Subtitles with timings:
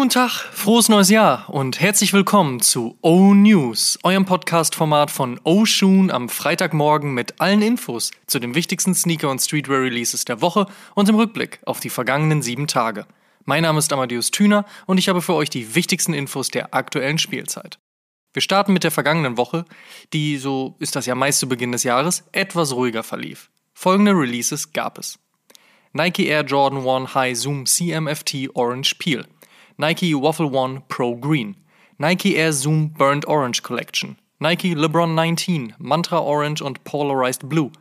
[0.00, 5.66] Guten Tag, frohes neues Jahr und herzlich willkommen zu O News, eurem Podcast-Format von O
[5.66, 10.64] Shoon am Freitagmorgen mit allen Infos zu den wichtigsten Sneaker- und Streetwear-Releases der Woche
[10.94, 13.04] und im Rückblick auf die vergangenen sieben Tage.
[13.44, 17.18] Mein Name ist Amadeus Thüner und ich habe für euch die wichtigsten Infos der aktuellen
[17.18, 17.78] Spielzeit.
[18.32, 19.66] Wir starten mit der vergangenen Woche,
[20.14, 23.50] die, so ist das ja meist zu Beginn des Jahres, etwas ruhiger verlief.
[23.74, 25.18] Folgende Releases gab es.
[25.92, 29.26] Nike Air Jordan 1 High Zoom CMFT Orange Peel–
[29.80, 31.56] Nike Waffle One Pro Green,
[31.98, 37.72] Nike Air Zoom Burnt Orange Collection, Nike LeBron 19 Mantra Orange und Polarized Blue,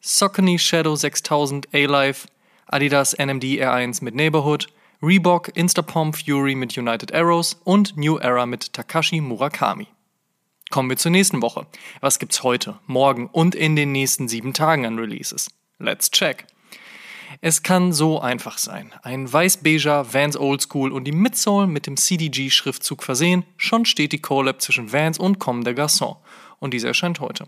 [0.00, 2.26] Saucony Shadow 6000 A-Life,
[2.66, 4.66] Adidas NMD R1 mit Neighborhood,
[5.00, 9.86] Reebok Instapomp Fury mit United Arrows und New Era mit Takashi Murakami.
[10.70, 11.68] Kommen wir zur nächsten Woche.
[12.00, 15.48] Was gibt's heute, morgen und in den nächsten sieben Tagen an Releases?
[15.78, 16.48] Let's check.
[17.40, 18.92] Es kann so einfach sein.
[19.02, 24.62] Ein weiß-beiger Vans Oldschool und die Midsole mit dem CDG-Schriftzug versehen, schon steht die Collab
[24.62, 26.16] zwischen Vans und Comme des Garçons.
[26.58, 27.46] Und diese erscheint heute.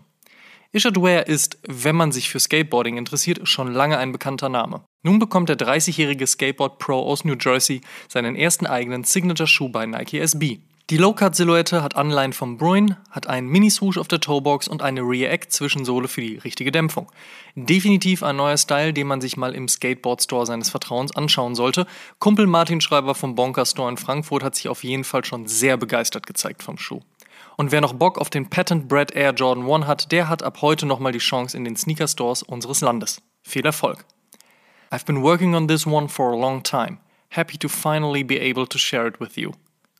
[0.71, 4.83] Ishad Ware ist, wenn man sich für Skateboarding interessiert, schon lange ein bekannter Name.
[5.01, 10.19] Nun bekommt der 30-jährige Skateboard Pro aus New Jersey seinen ersten eigenen Signature-Schuh bei Nike
[10.19, 10.59] SB.
[10.89, 16.07] Die Low-Cut-Silhouette hat Anleihen vom Bruin, hat einen Mini-Swoosh auf der Toebox und eine Rear-Act-Zwischensohle
[16.07, 17.11] für die richtige Dämpfung.
[17.53, 21.85] Definitiv ein neuer Style, den man sich mal im Skateboard-Store seines Vertrauens anschauen sollte.
[22.17, 25.77] Kumpel Martin Schreiber vom Bonker Store in Frankfurt hat sich auf jeden Fall schon sehr
[25.77, 27.01] begeistert gezeigt vom Schuh.
[27.55, 30.63] Und wer noch Bock auf den Patent Bred Air Jordan 1 hat, der hat ab
[30.63, 33.21] heute nochmal die Chance in den Sneaker-Stores unseres Landes.
[33.43, 34.05] Viel Erfolg!
[34.91, 36.97] I've been working on this one for a long time.
[37.29, 39.51] Happy to finally be able to share it with you.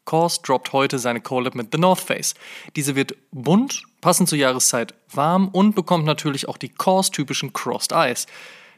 [0.05, 2.33] Kors droppt heute seine Collab mit The North Face.
[2.75, 8.25] Diese wird bunt, passend zur Jahreszeit warm und bekommt natürlich auch die Kors-typischen Crossed Eyes.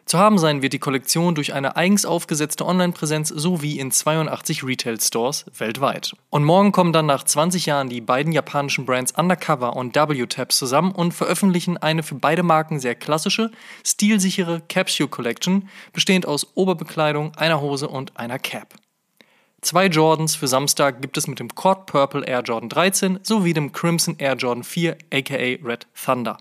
[0.06, 5.45] Zu haben sein wird die Kollektion durch eine eigens aufgesetzte Online-Präsenz sowie in 82 Retail-Stores
[5.57, 6.16] weltweit.
[6.29, 10.91] Und morgen kommen dann nach 20 Jahren die beiden japanischen Brands Undercover und W-Tabs zusammen
[10.91, 13.51] und veröffentlichen eine für beide Marken sehr klassische,
[13.85, 18.74] stilsichere Capsule Collection, bestehend aus Oberbekleidung, einer Hose und einer Cap.
[19.61, 23.72] Zwei Jordans für Samstag gibt es mit dem Cord Purple Air Jordan 13 sowie dem
[23.72, 26.38] Crimson Air Jordan 4 aka Red Thunder.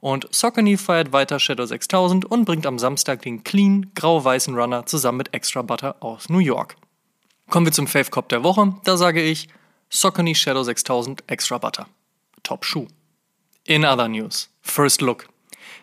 [0.00, 5.18] Und Saucony feiert weiter Shadow 6000 und bringt am Samstag den clean grau-weißen Runner zusammen
[5.18, 6.76] mit Extra Butter aus New York.
[7.50, 8.74] Kommen wir zum Fave Cop der Woche.
[8.84, 9.48] Da sage ich
[9.90, 11.86] Saucony Shadow 6000 Extra Butter.
[12.42, 12.88] Top Schuh.
[13.64, 14.48] In other news.
[14.62, 15.28] First Look.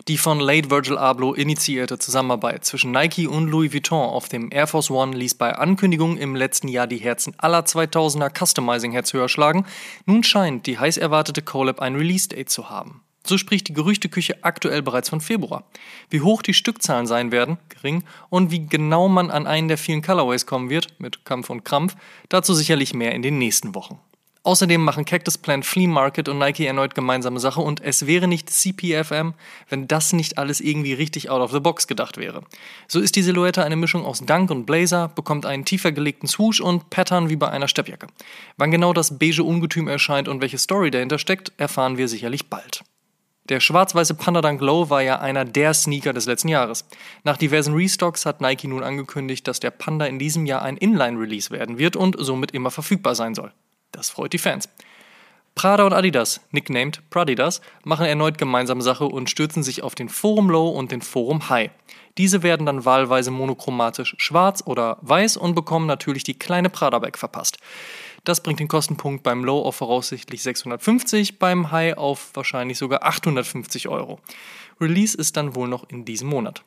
[0.08, 4.68] Die von Late Virgil Abloh initiierte Zusammenarbeit zwischen Nike und Louis Vuitton auf dem Air
[4.68, 9.66] Force One ließ bei Ankündigung im letzten Jahr die Herzen aller 2000er Customizing-Heads höher schlagen.
[10.06, 13.02] Nun scheint die heiß erwartete Collab ein Release-Date zu haben.
[13.26, 15.64] So spricht die Gerüchteküche aktuell bereits von Februar.
[16.10, 20.02] Wie hoch die Stückzahlen sein werden, gering, und wie genau man an einen der vielen
[20.02, 21.96] Colorways kommen wird, mit Kampf und Krampf,
[22.30, 24.00] dazu sicherlich mehr in den nächsten Wochen.
[24.50, 28.50] Außerdem machen Cactus Plant Flea Market und Nike erneut gemeinsame Sache und es wäre nicht
[28.50, 29.36] CPFM,
[29.70, 32.42] wenn das nicht alles irgendwie richtig out of the box gedacht wäre.
[32.88, 36.62] So ist die Silhouette eine Mischung aus Dunk und Blazer, bekommt einen tiefer gelegten Swoosh
[36.62, 38.08] und Pattern wie bei einer Steppjacke.
[38.58, 42.82] Wann genau das beige Ungetüm erscheint und welche Story dahinter steckt, erfahren wir sicherlich bald.
[43.50, 46.88] Der schwarz-weiße Panda Dunk Low war ja einer der Sneaker des letzten Jahres.
[47.24, 51.52] Nach diversen Restocks hat Nike nun angekündigt, dass der Panda in diesem Jahr ein Inline-Release
[51.52, 53.54] werden wird und somit immer verfügbar sein soll.
[54.00, 54.70] Das freut die Fans.
[55.56, 60.50] Prada und Adidas, nicknamed Pradidas, machen erneut gemeinsame Sache und stürzen sich auf den Forum
[60.50, 61.70] Low und den Forum High.
[62.18, 67.58] Diese werden dann wahlweise monochromatisch schwarz oder weiß und bekommen natürlich die kleine Prada-Bag verpasst.
[68.24, 73.90] Das bringt den Kostenpunkt beim Low auf voraussichtlich 650, beim High auf wahrscheinlich sogar 850
[73.90, 74.22] Euro.
[74.80, 76.64] Release ist dann wohl noch in diesem Monat.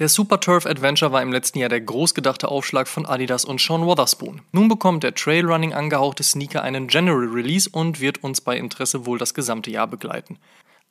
[0.00, 3.84] Der Super Turf Adventure war im letzten Jahr der großgedachte Aufschlag von Adidas und Sean
[3.84, 4.40] Wotherspoon.
[4.50, 9.18] Nun bekommt der Trailrunning angehauchte Sneaker einen General Release und wird uns bei Interesse wohl
[9.18, 10.38] das gesamte Jahr begleiten.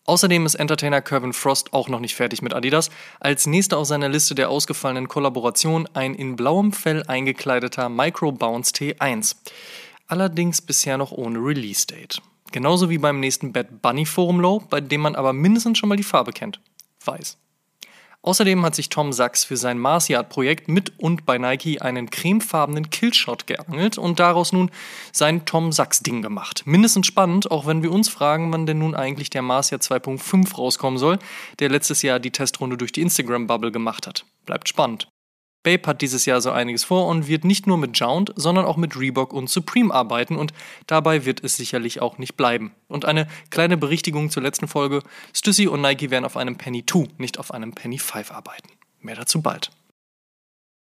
[0.06, 2.92] Außerdem ist Entertainer Kevin Frost auch noch nicht fertig mit Adidas.
[3.19, 8.72] Als nächster auf seiner Liste der ausgefallenen Kollaboration ein in blauem Fell eingekleideter Micro Bounce
[8.75, 9.38] T1.
[10.06, 12.22] Allerdings bisher noch ohne Release Date.
[12.51, 15.95] Genauso wie beim nächsten Bad Bunny Forum Low, bei dem man aber mindestens schon mal
[15.95, 16.60] die Farbe kennt.
[17.04, 17.39] Weiß.
[18.21, 23.48] Außerdem hat sich Tom Sachs für sein Marciard-Projekt mit und bei Nike einen cremefarbenen Killshot
[23.48, 24.71] geangelt und daraus nun
[25.13, 26.63] sein Tom Sachs-Ding gemacht.
[26.66, 31.00] Mindestens spannend, auch wenn wir uns fragen, wann denn nun eigentlich der Marciard 2.5 rauskommen
[31.00, 31.18] soll,
[31.60, 34.25] der letztes Jahr die Testrunde durch die Instagram-Bubble gemacht hat.
[34.45, 35.07] Bleibt spannend.
[35.64, 38.78] Babe hat dieses Jahr so einiges vor und wird nicht nur mit Jound, sondern auch
[38.78, 40.54] mit Reebok und Supreme arbeiten und
[40.88, 42.72] dabei wird es sicherlich auch nicht bleiben.
[42.88, 45.02] Und eine kleine Berichtigung zur letzten Folge:
[45.34, 48.70] Stussy und Nike werden auf einem Penny 2, nicht auf einem Penny 5 arbeiten.
[49.02, 49.72] Mehr dazu bald.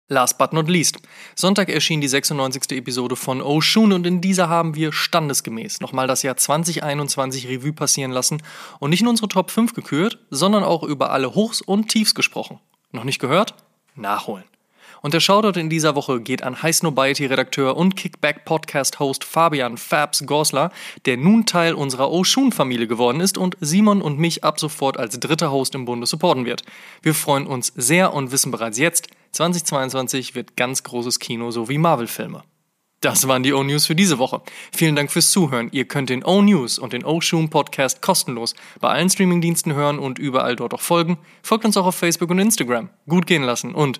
[0.10, 1.00] Last but not least.
[1.34, 2.72] Sonntag erschien die 96.
[2.78, 8.12] Episode von Oshun und in dieser haben wir standesgemäß nochmal das Jahr 2021 Revue passieren
[8.12, 8.44] lassen
[8.80, 12.60] und nicht nur unsere Top 5 gekürt, sondern auch über alle Hochs und Tiefs gesprochen.
[12.92, 13.56] Noch nicht gehört?
[13.96, 14.44] Nachholen.
[15.02, 20.72] Und der Shoutout in dieser Woche geht an High Snobiety-Redakteur und Kickback-Podcast-Host Fabian Fabs Gorsler,
[21.06, 25.52] der nun Teil unserer Oshun-Familie geworden ist und Simon und mich ab sofort als dritter
[25.52, 26.64] Host im Bunde supporten wird.
[27.02, 31.78] Wir freuen uns sehr und wissen bereits jetzt, 2022 wird ganz großes Kino so wie
[31.78, 32.44] Marvel-Filme.
[33.04, 34.42] Das waren die O-News für diese Woche.
[34.72, 35.68] Vielen Dank fürs Zuhören.
[35.74, 40.56] Ihr könnt den O-News und den O-Shoom Podcast kostenlos bei allen Streamingdiensten hören und überall
[40.56, 41.18] dort auch folgen.
[41.42, 42.88] Folgt uns auch auf Facebook und Instagram.
[43.10, 44.00] Gut gehen lassen und